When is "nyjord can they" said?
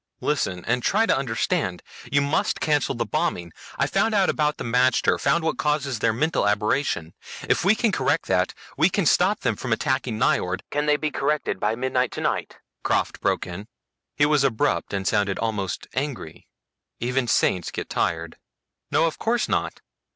10.17-10.95